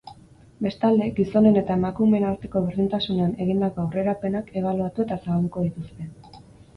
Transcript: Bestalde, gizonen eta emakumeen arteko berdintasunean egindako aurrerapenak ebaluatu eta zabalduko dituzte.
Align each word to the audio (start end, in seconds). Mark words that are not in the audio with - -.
Bestalde, 0.67 1.09
gizonen 1.17 1.57
eta 1.59 1.75
emakumeen 1.79 2.25
arteko 2.29 2.61
berdintasunean 2.67 3.35
egindako 3.45 3.83
aurrerapenak 3.83 4.49
ebaluatu 4.63 5.05
eta 5.05 5.19
zabalduko 5.21 5.67
dituzte. 5.67 6.09